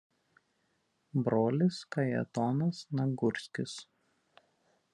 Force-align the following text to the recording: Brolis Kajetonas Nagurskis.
Brolis 1.27 1.77
Kajetonas 1.97 2.81
Nagurskis. 3.01 3.77